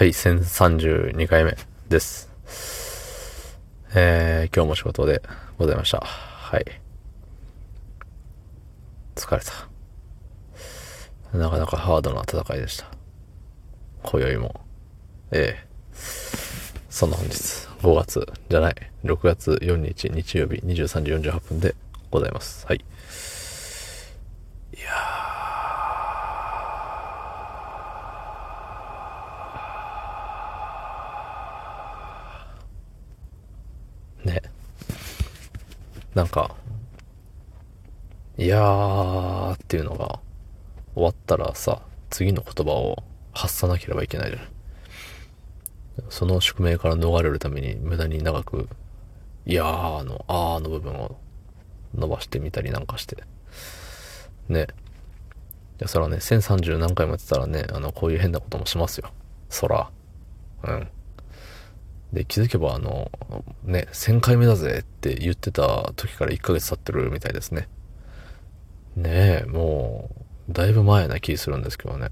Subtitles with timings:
[0.00, 1.54] はい、1032回目
[1.90, 2.32] です。
[3.94, 5.20] えー、今日も仕事で
[5.58, 6.00] ございました。
[6.00, 6.64] はい。
[9.14, 11.36] 疲れた。
[11.36, 12.86] なかなかハードな戦いでした。
[14.02, 14.58] 今宵も。
[15.32, 15.66] ええ
[16.88, 17.34] そんな本日、
[17.82, 21.74] 5月じゃない、6月4日日曜日23時48分で
[22.10, 22.66] ございます。
[22.66, 22.78] はい。
[22.78, 22.80] い
[24.80, 25.30] やー
[34.24, 34.42] ね。
[36.20, 36.54] なんか、
[38.36, 40.20] いやーっていうのが
[40.94, 41.80] 終わったらさ、
[42.10, 43.02] 次の言葉を
[43.32, 44.48] 発さなければいけないじゃない。
[46.10, 48.68] その宿命から逃れるために無駄に長く、
[49.46, 51.16] いやーの、あーの部分を
[51.94, 53.16] 伸ばしてみたりなんかして。
[54.50, 54.66] ね。
[54.66, 54.66] い
[55.78, 59.10] や、そらね、1030何回もやってたらね、あの、こういう変なこともしますよ。
[59.48, 59.90] そら。
[60.64, 60.88] うん。
[62.12, 63.10] で、気づけばあの、
[63.62, 67.68] ね、1000回目だぜって言ってた時から1ヶ月経ってるみたいですね。
[68.96, 70.10] ねえ、も
[70.48, 72.10] う、だいぶ前な気するんですけどね。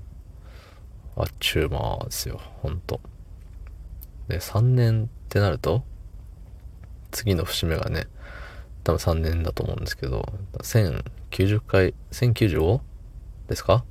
[1.16, 3.00] あっちゅう間ですよ、ほんと。
[4.28, 5.82] で、3年ってなると、
[7.10, 8.06] 次の節目がね、
[8.84, 10.24] 多分3年だと思うんですけど、
[10.58, 12.80] 1090回、1095?
[13.48, 13.84] ですか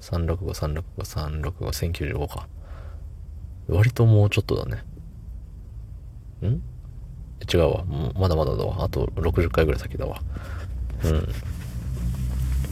[0.00, 2.48] ?365、365、365、1095か。
[3.68, 4.82] 割ともうちょっとだね。
[6.42, 6.62] ん？
[7.52, 7.84] 違うわ。
[8.14, 8.84] まだまだだわ。
[8.84, 10.20] あと60回ぐらい先だわ。
[11.04, 11.28] うん。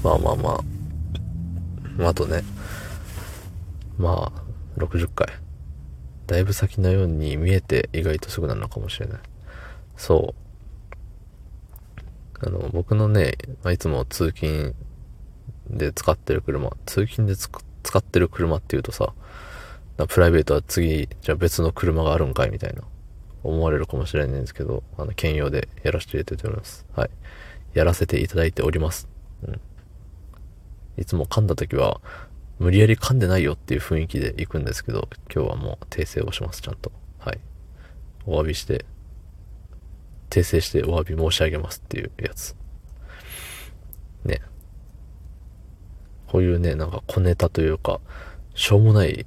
[0.03, 0.51] まあまあま
[2.01, 2.09] あ。
[2.09, 2.43] あ、とね。
[3.99, 5.29] まあ、60回。
[6.27, 9.19] だいぶ先のように見えて意外とすぐなのかもしれない。
[9.97, 10.35] そ
[12.43, 12.47] う。
[12.47, 13.37] あの、僕のね、
[13.73, 14.75] いつも通勤
[15.71, 17.49] で使ってる車、通勤でつ
[17.83, 19.13] 使ってる車っていうとさ、
[20.09, 22.83] プライベートは次、じゃあ別の車があるんかいみたいな、
[23.45, 26.87] 思われるかもしれないんですけど、あの、兼用でやらせていただいております。
[26.97, 27.11] はい。
[27.75, 29.09] やらせていただいております。
[29.47, 29.61] うん。
[30.97, 32.01] いつも噛んだ時は、
[32.59, 36.91] 無理やり噛んでないよっていう雰囲気で行くんですけど、今日はもう訂正をします、ちゃんと。
[37.19, 37.41] はい。
[38.27, 38.87] お詫びして、
[40.31, 42.57] 訂正してお詫び申し上げますっていうやつ。
[44.25, 44.41] ね。
[46.29, 48.01] こういうね、なんか小ネタというか、
[48.55, 49.27] しょうもない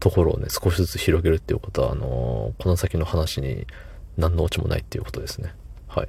[0.00, 3.66] ところをね、少しずつ広げるっていうことは、あのーこの先の話に
[4.16, 5.54] 何のオチもないっていうことですね。
[5.86, 6.08] はい。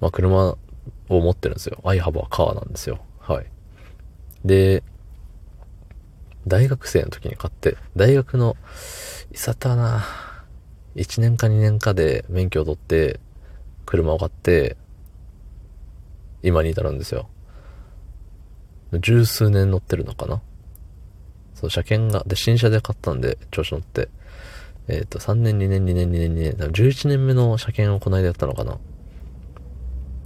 [0.00, 0.56] まあ、車を
[1.08, 1.80] 持ってるんですよ。
[1.84, 3.00] I have a car なんですよ。
[3.18, 3.46] はい。
[4.44, 4.82] で、
[6.46, 8.56] 大学生の時に買って、大学の、
[9.30, 10.04] いつだったな
[10.96, 13.20] 1年か2年かで免許を取って、
[13.86, 14.76] 車を買って、
[16.42, 17.28] 今に至るんですよ。
[18.92, 20.42] 十数年乗ってるのかな
[21.54, 24.08] そう、車検が、で、新車で買ったんで、調子乗って。
[24.88, 28.78] えっ、と、3年、2年、2年、2年、2年、多分11年目の車検をこの間やったのかな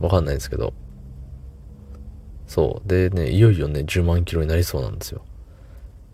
[0.01, 0.73] わかんないんですけど。
[2.47, 2.89] そう。
[2.89, 5.25] でね、いよいよね、10万キロになりそうなんですよ。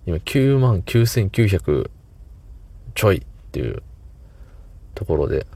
[0.07, 1.91] 今、9万9900
[2.95, 3.23] ちょいっ
[3.53, 3.83] ていう
[4.95, 5.47] ところで。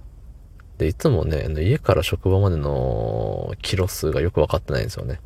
[0.79, 5.21] で、いつもね、家から職場までのキロ数がよくわかってないんですよね。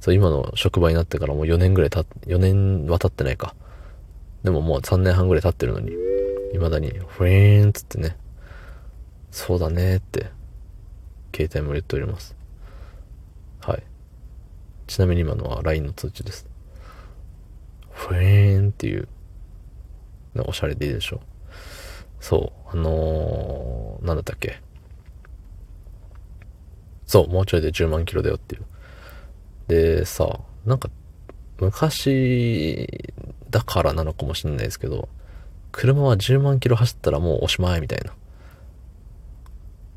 [0.00, 3.54] そう、今の職場になってからもう4年ぐらいた、4年は経ってないか。
[4.42, 5.92] でももう3年半ぐらい経ってるのに、
[6.52, 8.16] 未だに、フレーンっつってね、
[9.30, 10.30] そうだねって、
[11.34, 12.34] 携帯も言っております。
[13.60, 13.82] はい。
[14.86, 16.48] ちなみに今のは LINE の通知です。
[17.90, 19.08] フレーンっていう、
[20.34, 21.20] ねおしゃれでいいでしょ。
[22.20, 24.60] そう、あのー、なんだったっけ。
[27.04, 28.64] そう、もうちょいで10万キロだよっていう。
[29.70, 30.90] でさ、なんか、
[31.60, 33.04] 昔
[33.50, 35.08] だからなのかもしれないですけど、
[35.70, 38.12] 車は10万キロ走ったらもうおしまいみたいな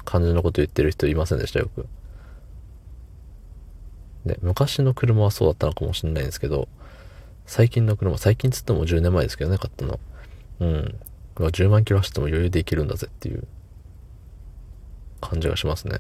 [0.06, 1.60] 感じのこと言ってる人いませんでした？
[1.60, 1.88] よく。
[4.28, 6.68] で、昔の車はそうだったのかもしれないんですけど、
[7.48, 10.00] 最近の車、最近つっても10年前ですけどね、買ったの。
[10.60, 10.96] うん。
[11.36, 13.48] 10万キロ走っても余裕でいけるんだぜっていう
[15.20, 15.98] 感じがしますね。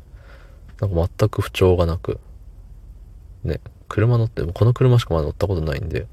[0.80, 2.19] なんか全く不調がなく、
[3.44, 6.07] ね、車乗って、この車しかまだ乗ったことないんで、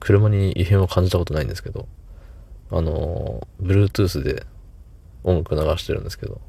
[0.00, 1.86] 車に異変を感じたことないんですけど、
[2.70, 4.44] あの、Bluetooth で
[5.24, 6.40] 音楽流してるんですけど、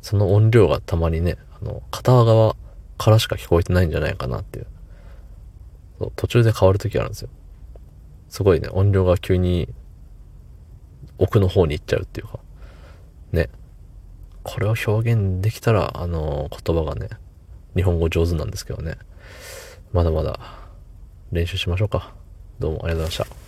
[0.00, 2.56] その音量がたまにね、あの、片側
[2.98, 4.66] からしか聞こえてないんじゃないかなっていう。
[5.98, 7.28] そう途中で変わる時あるんですよ。
[8.28, 9.68] すごいね、音量が急に
[11.18, 12.40] 奥の方に行っちゃうっていうか、
[13.32, 13.48] ね。
[14.42, 17.08] これを表現できたら、あの言葉がね、
[17.76, 18.96] 日本語上手なんですけどね。
[19.92, 20.38] まだまだ
[21.30, 22.14] 練習しましょうか。
[22.58, 23.41] どうもありがとうございました。